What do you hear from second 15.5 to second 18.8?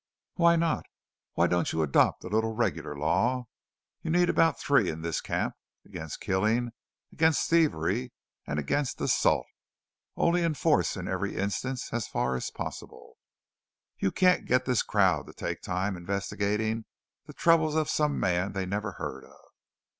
time investigating the troubles of some man they